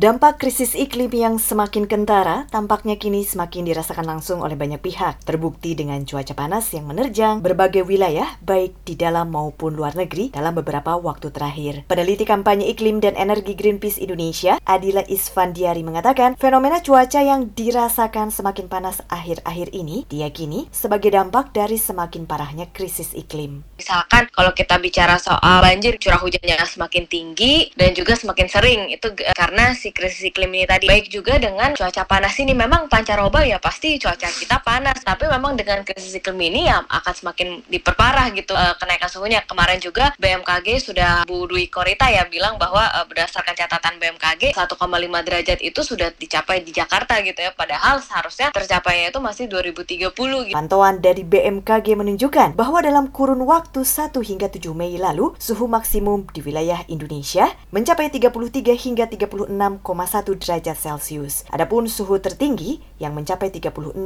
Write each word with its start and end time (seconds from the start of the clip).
Dampak 0.00 0.40
krisis 0.40 0.72
iklim 0.72 1.12
yang 1.12 1.36
semakin 1.36 1.84
kentara 1.84 2.48
tampaknya 2.48 2.96
kini 2.96 3.20
semakin 3.20 3.68
dirasakan 3.68 4.08
langsung 4.08 4.40
oleh 4.40 4.56
banyak 4.56 4.80
pihak. 4.80 5.20
Terbukti 5.28 5.76
dengan 5.76 6.00
cuaca 6.08 6.32
panas 6.32 6.72
yang 6.72 6.88
menerjang 6.88 7.44
berbagai 7.44 7.84
wilayah 7.84 8.24
baik 8.40 8.80
di 8.88 8.96
dalam 8.96 9.28
maupun 9.28 9.76
luar 9.76 9.92
negeri 9.92 10.32
dalam 10.32 10.56
beberapa 10.56 10.96
waktu 10.96 11.28
terakhir. 11.28 11.84
Peneliti 11.84 12.24
kampanye 12.24 12.72
iklim 12.72 13.04
dan 13.04 13.12
energi 13.12 13.52
Greenpeace 13.52 14.00
Indonesia, 14.00 14.56
Adila 14.64 15.04
Isfandiari 15.04 15.84
mengatakan, 15.84 16.32
fenomena 16.40 16.80
cuaca 16.80 17.20
yang 17.20 17.52
dirasakan 17.52 18.32
semakin 18.32 18.72
panas 18.72 19.04
akhir-akhir 19.12 19.68
ini 19.76 20.08
diyakini 20.08 20.72
sebagai 20.72 21.12
dampak 21.12 21.52
dari 21.52 21.76
semakin 21.76 22.24
parahnya 22.24 22.72
krisis 22.72 23.12
iklim. 23.12 23.60
Misalkan 23.76 24.32
kalau 24.32 24.56
kita 24.56 24.80
bicara 24.80 25.20
soal 25.20 25.60
banjir, 25.60 26.00
curah 26.00 26.24
hujannya 26.24 26.56
semakin 26.64 27.04
tinggi 27.04 27.68
dan 27.76 27.92
juga 27.92 28.16
semakin 28.16 28.48
sering 28.48 28.80
itu 28.88 29.12
karena 29.36 29.76
si 29.76 29.89
krisis 29.90 30.30
iklim 30.30 30.50
ini 30.54 30.66
tadi. 30.66 30.86
Baik 30.86 31.10
juga 31.12 31.36
dengan 31.36 31.74
cuaca 31.74 32.02
panas 32.06 32.34
ini 32.40 32.52
memang 32.56 32.86
pancaroba 32.86 33.42
ya 33.44 33.60
pasti 33.60 33.98
cuaca 33.98 34.28
kita 34.30 34.62
panas, 34.62 35.02
tapi 35.02 35.26
memang 35.26 35.54
dengan 35.58 35.82
krisis 35.82 36.14
iklim 36.16 36.38
ini 36.40 36.70
ya 36.70 36.82
akan 36.84 37.14
semakin 37.14 37.62
diperparah 37.68 38.32
gitu 38.34 38.54
e, 38.54 38.64
kenaikan 38.78 39.10
suhunya. 39.10 39.42
Kemarin 39.44 39.78
juga 39.82 40.12
BMKG 40.16 40.80
sudah 40.80 41.10
Bu 41.26 41.46
Dwi 41.50 41.66
Korita 41.68 42.08
ya 42.08 42.26
bilang 42.26 42.56
bahwa 42.60 42.86
e, 42.86 42.98
berdasarkan 43.10 43.54
catatan 43.56 43.98
BMKG 43.98 44.54
1,5 44.54 45.26
derajat 45.26 45.58
itu 45.60 45.80
sudah 45.82 46.08
dicapai 46.14 46.62
di 46.62 46.70
Jakarta 46.70 47.18
gitu 47.20 47.38
ya. 47.40 47.50
Padahal 47.52 47.98
seharusnya 48.00 48.54
tercapainya 48.54 49.10
itu 49.10 49.20
masih 49.20 49.44
2030 49.50 50.10
gitu. 50.14 50.56
Pantauan 50.56 51.02
dari 51.02 51.26
BMKG 51.26 51.98
menunjukkan 51.98 52.54
bahwa 52.54 52.78
dalam 52.84 53.08
kurun 53.10 53.42
waktu 53.44 53.82
1 53.82 54.14
hingga 54.20 54.52
7 54.52 54.72
Mei 54.76 54.96
lalu, 54.96 55.32
suhu 55.40 55.66
maksimum 55.66 56.28
di 56.30 56.40
wilayah 56.44 56.84
Indonesia 56.86 57.50
mencapai 57.72 58.12
33 58.12 58.76
hingga 58.76 59.04
36 59.08 59.50
derajat 59.82 60.76
Celcius. 60.76 61.48
Adapun 61.48 61.86
suhu 61.86 62.20
tertinggi 62.20 62.82
yang 62.98 63.16
mencapai 63.16 63.48
36,1 63.48 63.96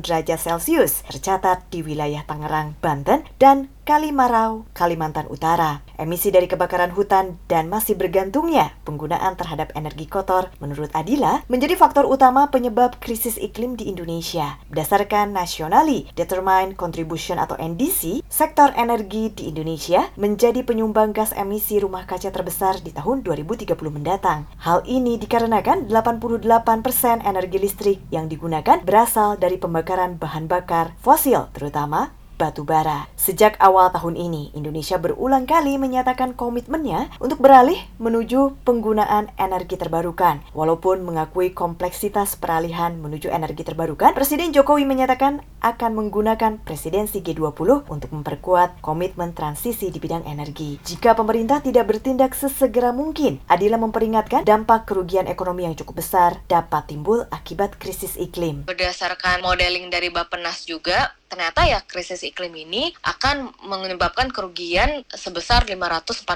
derajat 0.00 0.38
Celcius 0.40 1.04
tercatat 1.10 1.68
di 1.68 1.84
wilayah 1.84 2.24
Tangerang, 2.24 2.78
Banten, 2.78 3.26
dan 3.36 3.73
Kalimarau, 3.84 4.64
Kalimantan 4.72 5.28
Utara. 5.28 5.84
Emisi 6.00 6.32
dari 6.32 6.48
kebakaran 6.48 6.88
hutan 6.96 7.36
dan 7.52 7.68
masih 7.68 8.00
bergantungnya 8.00 8.72
penggunaan 8.88 9.36
terhadap 9.36 9.76
energi 9.76 10.08
kotor 10.08 10.48
menurut 10.56 10.88
Adila 10.96 11.44
menjadi 11.52 11.76
faktor 11.76 12.08
utama 12.08 12.48
penyebab 12.48 12.96
krisis 12.96 13.36
iklim 13.36 13.76
di 13.76 13.92
Indonesia. 13.92 14.56
Berdasarkan 14.72 15.36
Nationally 15.36 16.08
Determined 16.16 16.80
Contribution 16.80 17.36
atau 17.36 17.60
NDC, 17.60 18.24
sektor 18.24 18.72
energi 18.72 19.28
di 19.36 19.52
Indonesia 19.52 20.08
menjadi 20.16 20.64
penyumbang 20.64 21.12
gas 21.12 21.36
emisi 21.36 21.76
rumah 21.76 22.08
kaca 22.08 22.32
terbesar 22.32 22.80
di 22.80 22.88
tahun 22.88 23.20
2030 23.20 23.68
mendatang. 23.92 24.48
Hal 24.64 24.80
ini 24.88 25.20
dikarenakan 25.20 25.92
88% 25.92 27.20
energi 27.20 27.58
listrik 27.60 28.00
yang 28.08 28.32
digunakan 28.32 28.80
berasal 28.80 29.36
dari 29.36 29.60
pembakaran 29.60 30.16
bahan 30.16 30.48
bakar 30.48 30.96
fosil, 31.04 31.52
terutama 31.52 32.23
batu 32.44 32.68
bara. 32.68 33.08
Sejak 33.16 33.56
awal 33.56 33.88
tahun 33.88 34.20
ini, 34.20 34.52
Indonesia 34.52 35.00
berulang 35.00 35.48
kali 35.48 35.80
menyatakan 35.80 36.36
komitmennya 36.36 37.08
untuk 37.16 37.40
beralih 37.40 37.80
menuju 37.96 38.60
penggunaan 38.68 39.32
energi 39.40 39.80
terbarukan. 39.80 40.44
Walaupun 40.52 41.00
mengakui 41.00 41.56
kompleksitas 41.56 42.36
peralihan 42.36 43.00
menuju 43.00 43.32
energi 43.32 43.64
terbarukan, 43.64 44.12
Presiden 44.12 44.52
Jokowi 44.52 44.84
menyatakan 44.84 45.40
akan 45.64 45.96
menggunakan 45.96 46.60
presidensi 46.60 47.24
G20 47.24 47.88
untuk 47.88 48.10
memperkuat 48.12 48.84
komitmen 48.84 49.32
transisi 49.32 49.88
di 49.88 49.96
bidang 49.96 50.28
energi. 50.28 50.76
Jika 50.84 51.16
pemerintah 51.16 51.64
tidak 51.64 51.88
bertindak 51.88 52.36
sesegera 52.36 52.92
mungkin, 52.92 53.40
Adila 53.48 53.80
memperingatkan 53.80 54.44
dampak 54.44 54.84
kerugian 54.84 55.24
ekonomi 55.24 55.64
yang 55.64 55.72
cukup 55.72 56.04
besar 56.04 56.44
dapat 56.44 56.92
timbul 56.92 57.24
akibat 57.32 57.80
krisis 57.80 58.20
iklim. 58.20 58.68
Berdasarkan 58.68 59.40
modeling 59.40 59.88
dari 59.88 60.12
Bappenas 60.12 60.68
juga, 60.68 61.16
ternyata 61.28 61.66
ya 61.66 61.82
krisis 61.82 62.22
iklim 62.22 62.52
ini 62.54 62.94
akan 63.02 63.52
menyebabkan 63.64 64.30
kerugian 64.30 65.02
sebesar 65.10 65.66
544 65.66 66.26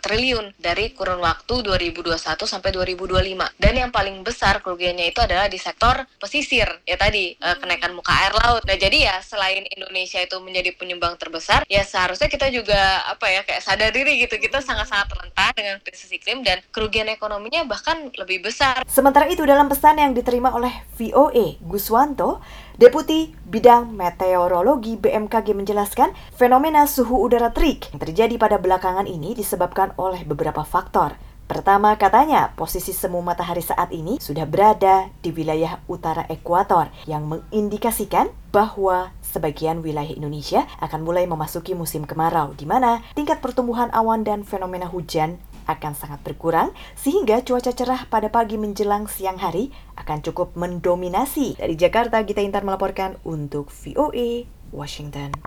triliun 0.00 0.54
dari 0.56 0.92
kurun 0.96 1.20
waktu 1.20 1.62
2021 1.62 2.16
sampai 2.46 2.70
2025. 2.72 3.60
Dan 3.60 3.74
yang 3.76 3.90
paling 3.92 4.22
besar 4.24 4.64
kerugiannya 4.64 5.12
itu 5.12 5.20
adalah 5.20 5.46
di 5.50 5.58
sektor 5.60 6.06
pesisir, 6.18 6.66
ya 6.88 6.96
tadi 6.96 7.36
eh, 7.36 7.56
kenaikan 7.60 7.92
muka 7.92 8.12
air 8.12 8.32
laut. 8.34 8.62
Nah, 8.64 8.76
jadi 8.78 9.12
ya 9.12 9.16
selain 9.20 9.64
Indonesia 9.72 10.20
itu 10.22 10.36
menjadi 10.40 10.72
penyumbang 10.74 11.18
terbesar, 11.20 11.64
ya 11.66 11.82
seharusnya 11.84 12.26
kita 12.30 12.48
juga 12.50 13.06
apa 13.06 13.26
ya 13.28 13.42
kayak 13.44 13.62
sadar 13.62 13.90
diri 13.92 14.22
gitu. 14.24 14.38
Kita 14.40 14.62
sangat-sangat 14.62 15.08
rentan 15.12 15.52
dengan 15.56 15.76
krisis 15.82 16.10
iklim 16.12 16.42
dan 16.46 16.62
kerugian 16.72 17.08
ekonominya 17.10 17.64
bahkan 17.68 18.08
lebih 18.16 18.44
besar. 18.46 18.82
Sementara 18.88 19.28
itu 19.28 19.42
dalam 19.44 19.68
pesan 19.70 20.00
yang 20.00 20.12
diterima 20.16 20.52
oleh 20.54 20.72
VOA, 20.96 21.60
Guswanto, 21.62 22.40
Deputi 22.76 23.32
Bidang 23.48 23.96
Meteorologi 23.96 25.00
BMKG 25.00 25.56
menjelaskan 25.56 26.12
fenomena 26.36 26.84
suhu 26.84 27.24
udara 27.24 27.48
terik 27.48 27.88
yang 27.88 28.04
terjadi 28.04 28.36
pada 28.36 28.60
belakangan 28.60 29.08
ini 29.08 29.32
disebabkan 29.32 29.96
oleh 29.96 30.28
beberapa 30.28 30.60
faktor. 30.60 31.16
Pertama 31.48 31.96
katanya, 31.96 32.52
posisi 32.52 32.92
semu 32.92 33.24
matahari 33.24 33.64
saat 33.64 33.96
ini 33.96 34.20
sudah 34.20 34.44
berada 34.44 35.08
di 35.24 35.32
wilayah 35.32 35.80
utara 35.88 36.28
ekuator 36.28 36.92
yang 37.08 37.24
mengindikasikan 37.24 38.28
bahwa 38.52 39.08
sebagian 39.24 39.80
wilayah 39.80 40.12
Indonesia 40.12 40.68
akan 40.76 41.00
mulai 41.00 41.24
memasuki 41.24 41.72
musim 41.72 42.04
kemarau 42.04 42.52
di 42.52 42.68
mana 42.68 43.00
tingkat 43.16 43.40
pertumbuhan 43.40 43.88
awan 43.96 44.20
dan 44.20 44.44
fenomena 44.44 44.84
hujan 44.84 45.40
akan 45.68 45.92
sangat 45.92 46.24
berkurang 46.24 46.72
sehingga 46.96 47.44
cuaca 47.44 47.76
cerah 47.76 48.08
pada 48.08 48.32
pagi 48.32 48.56
menjelang 48.56 49.04
siang 49.04 49.36
hari 49.36 49.68
akan 50.00 50.24
cukup 50.24 50.56
mendominasi. 50.56 51.60
Dari 51.60 51.76
Jakarta, 51.76 52.24
Gita 52.24 52.40
Intan 52.40 52.64
melaporkan 52.64 53.20
untuk 53.28 53.68
VOA 53.68 54.48
Washington. 54.72 55.36